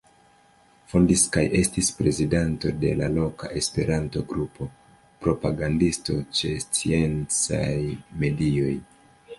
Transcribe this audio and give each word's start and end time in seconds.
Fondis 0.93 1.25
kaj 1.35 1.43
estis 1.59 1.89
prezidanto 1.97 2.71
de 2.85 2.93
l' 3.01 3.09
loka 3.17 3.51
Esperanto-grupo; 3.61 4.69
propagandisto 5.27 6.19
ĉe 6.41 6.57
sciencaj 6.67 7.73
medioj. 8.25 8.77